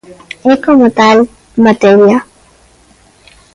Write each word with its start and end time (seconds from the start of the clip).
E 0.51 0.53
como 0.65 0.87
tal, 0.99 1.17
materia. 1.65 2.17